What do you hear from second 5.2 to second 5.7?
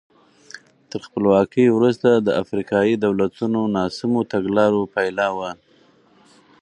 وه.